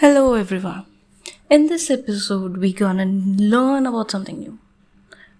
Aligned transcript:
Hello 0.00 0.34
everyone. 0.34 0.84
In 1.50 1.66
this 1.66 1.90
episode, 1.90 2.58
we're 2.58 2.72
gonna 2.80 3.04
learn 3.04 3.84
about 3.84 4.12
something 4.12 4.38
new, 4.38 4.58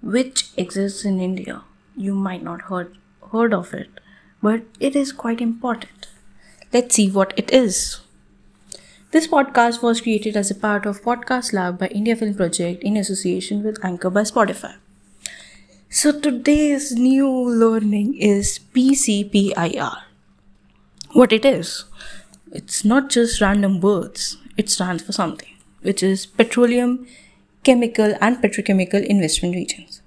which 0.00 0.44
exists 0.56 1.04
in 1.04 1.18
India. 1.18 1.62
You 1.96 2.14
might 2.14 2.44
not 2.44 2.62
heard 2.68 2.92
heard 3.32 3.52
of 3.52 3.72
it, 3.74 3.88
but 4.40 4.62
it 4.78 4.94
is 5.00 5.10
quite 5.22 5.40
important. 5.40 6.06
Let's 6.72 6.94
see 6.94 7.06
what 7.10 7.34
it 7.36 7.50
is. 7.60 7.80
This 9.10 9.26
podcast 9.26 9.82
was 9.82 10.02
created 10.02 10.36
as 10.36 10.52
a 10.52 10.60
part 10.66 10.86
of 10.86 11.02
Podcast 11.08 11.52
Lab 11.52 11.80
by 11.80 11.88
India 11.88 12.14
Film 12.14 12.36
Project 12.42 12.84
in 12.84 12.96
association 12.96 13.64
with 13.64 13.84
Anchor 13.90 14.14
by 14.20 14.22
Spotify. 14.22 14.72
So 15.90 16.14
today's 16.28 16.92
new 16.92 17.28
learning 17.64 18.14
is 18.30 18.60
PCPIR. 18.72 19.92
What 21.12 21.32
it 21.32 21.44
is? 21.44 21.84
It's 22.52 22.84
not 22.84 23.10
just 23.10 23.40
random 23.40 23.80
words. 23.80 24.36
It 24.56 24.70
stands 24.70 25.02
for 25.02 25.12
something, 25.12 25.54
which 25.82 26.02
is 26.02 26.26
petroleum, 26.26 27.06
chemical 27.64 28.14
and 28.20 28.36
petrochemical 28.38 29.04
investment 29.04 29.54
regions. 29.54 30.02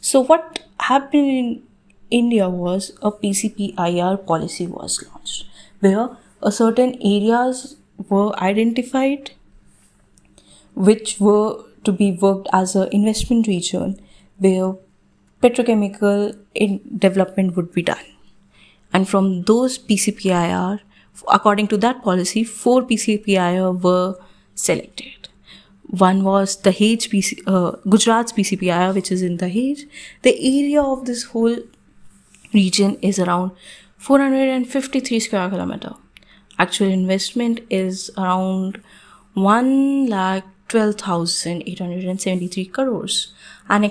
So 0.00 0.20
what 0.20 0.64
happened 0.80 1.30
in 1.30 1.62
India 2.10 2.48
was 2.48 2.92
a 3.02 3.10
PCPIR 3.10 4.26
policy 4.26 4.66
was 4.66 5.04
launched 5.08 5.44
where 5.80 6.16
a 6.42 6.50
certain 6.50 6.94
areas 7.02 7.76
were 8.08 8.34
identified 8.40 9.32
which 10.74 11.18
were 11.18 11.64
to 11.84 11.92
be 11.92 12.12
worked 12.12 12.48
as 12.52 12.74
an 12.76 12.88
investment 12.92 13.46
region 13.46 13.98
where 14.38 14.74
petrochemical 15.42 16.36
development 16.98 17.56
would 17.56 17.72
be 17.72 17.82
done. 17.82 18.04
And 18.92 19.08
from 19.08 19.42
those 19.42 19.78
PCPIR, 19.78 20.80
according 21.28 21.68
to 21.68 21.76
that 21.78 22.02
policy, 22.02 22.44
four 22.44 22.82
PCPIR 22.82 23.82
were 23.82 24.16
selected. 24.54 25.28
One 25.82 26.22
was 26.22 26.56
the 26.56 26.70
PC, 26.70 27.42
uh, 27.46 27.72
Gujarat's 27.88 28.32
PCPIR, 28.32 28.94
which 28.94 29.10
is 29.10 29.22
in 29.22 29.38
Dahej. 29.38 29.88
The 30.22 30.34
area 30.38 30.82
of 30.82 31.06
this 31.06 31.24
whole 31.24 31.56
region 32.52 32.98
is 33.00 33.18
around 33.18 33.52
453 33.96 35.20
square 35.20 35.48
kilometer. 35.48 35.94
Actual 36.58 36.88
investment 36.88 37.60
is 37.70 38.10
around 38.18 38.82
1 39.34 40.06
lakh 40.06 40.44
12,873 40.68 42.66
crores 42.66 43.32
and 43.68 43.90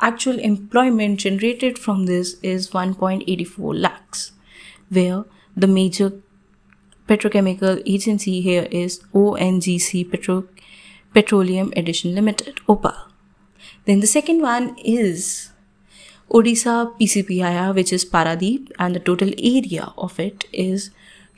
actual 0.00 0.38
employment 0.38 1.20
generated 1.20 1.78
from 1.78 2.06
this 2.06 2.36
is 2.42 2.70
1.84 2.70 3.80
lakhs 3.80 4.32
where 4.90 5.24
the 5.56 5.66
major 5.66 6.12
petrochemical 7.08 7.82
agency 7.86 8.40
here 8.40 8.66
is 8.70 9.00
ONGC 9.14 10.10
Petro- 10.10 10.48
Petroleum 11.14 11.72
Addition 11.76 12.14
Limited 12.14 12.60
OPAL 12.68 12.96
then 13.86 14.00
the 14.00 14.06
second 14.06 14.42
one 14.42 14.76
is 14.78 15.50
Odisha 16.30 16.94
PCPIR 16.98 17.74
which 17.74 17.92
is 17.92 18.04
Paradeep 18.04 18.70
and 18.78 18.94
the 18.94 19.00
total 19.00 19.30
area 19.38 19.92
of 19.96 20.20
it 20.20 20.44
is 20.52 20.90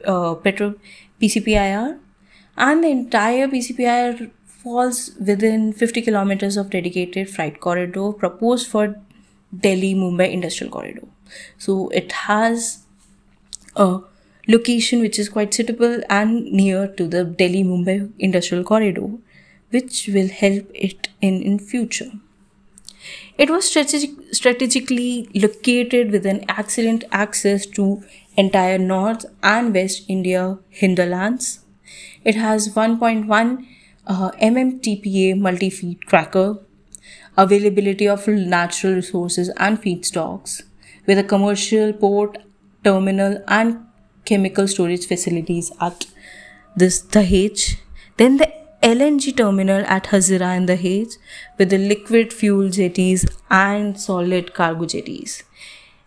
uh, 0.04 0.36
petro 0.36 0.76
PCPIR, 1.22 2.00
and 2.58 2.84
the 2.84 2.90
entire 2.90 3.48
PCPIR 3.48 4.32
falls 4.44 5.12
within 5.20 5.72
50 5.72 6.02
kilometers 6.02 6.58
of 6.58 6.72
dedicated 6.72 7.30
freight 7.30 7.60
corridor 7.60 8.12
proposed 8.12 8.68
for 8.68 8.96
Delhi 9.60 9.94
Mumbai 9.96 10.32
Industrial 10.32 10.72
Corridor. 10.72 11.08
So 11.58 11.90
it 11.90 12.12
has 12.12 12.84
a 13.76 14.00
location 14.48 15.02
which 15.02 15.18
is 15.20 15.30
quite 15.30 15.54
suitable 15.54 16.02
and 16.10 16.52
near 16.52 16.88
to 16.88 17.08
the 17.08 17.24
Delhi 17.24 17.64
Mumbai 17.64 18.12
Industrial 18.20 18.64
Corridor, 18.64 19.10
which 19.70 20.08
will 20.14 20.30
help 20.30 20.70
it 20.74 21.10
in 21.22 21.42
in 21.42 21.60
future. 21.60 22.12
It 23.38 23.50
was 23.50 23.66
strategic, 23.66 24.12
strategically 24.34 25.30
located 25.34 26.12
with 26.12 26.26
an 26.26 26.46
excellent 26.50 27.04
access 27.12 27.66
to 27.78 28.04
entire 28.38 28.78
North 28.78 29.26
and 29.44 29.74
West 29.74 30.06
India 30.08 30.58
hinterlands. 30.70 31.60
It 32.24 32.36
has 32.36 32.70
1.1 32.70 33.66
uh, 34.08 34.32
MMTPA 34.32 35.38
multi-feed 35.40 36.06
cracker, 36.06 36.58
availability 37.38 38.08
of 38.08 38.28
natural 38.28 38.96
resources 38.96 39.50
and 39.58 39.82
feedstocks, 39.82 40.64
with 41.06 41.18
a 41.18 41.24
commercial 41.24 41.94
port, 41.94 42.38
terminal, 42.84 43.44
and 43.48 43.86
chemical 44.26 44.68
storage 44.68 45.08
facilities 45.08 45.72
at 45.82 46.06
this 46.76 47.02
Dahej. 47.02 47.78
Then 48.18 48.38
the 48.38 48.52
LNG 48.82 49.36
terminal 49.36 49.84
at 49.88 50.06
Hazira 50.06 50.56
in 50.56 50.66
the 50.68 50.78
Dahej 50.78 51.18
with 51.58 51.70
the 51.70 51.78
liquid 51.78 52.32
fuel 52.32 52.70
jetties 52.70 53.26
and 53.50 54.00
solid 54.00 54.54
cargo 54.54 54.86
jetties. 54.86 55.44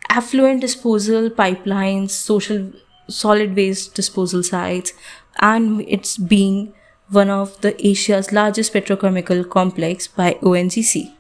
Affluent 0.09 0.60
disposal 0.60 1.28
pipelines, 1.31 2.10
social 2.10 2.72
solid 3.09 3.56
waste 3.56 3.95
disposal 3.95 4.43
sites, 4.43 4.93
and 5.41 5.84
it's 5.89 6.16
being 6.16 6.72
one 7.10 7.31
of 7.31 7.60
the 7.63 7.74
Asia's 7.86 8.33
largest 8.33 8.72
petrochemical 8.72 9.48
complex 9.48 10.07
by 10.07 10.34
ONGC. 10.42 11.17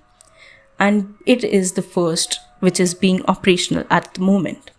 And 0.78 1.14
it 1.26 1.44
is 1.44 1.72
the 1.72 1.82
first 1.82 2.40
which 2.60 2.80
is 2.80 2.94
being 2.94 3.24
operational 3.26 3.84
at 3.90 4.14
the 4.14 4.20
moment. 4.20 4.70